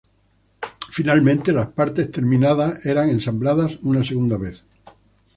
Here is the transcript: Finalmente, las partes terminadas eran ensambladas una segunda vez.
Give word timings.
Finalmente, 0.91 1.51
las 1.53 1.67
partes 1.67 2.09
terminadas 2.09 2.87
eran 2.87 3.09
ensambladas 3.09 3.77
una 3.83 4.03
segunda 4.03 4.35
vez. 4.35 4.65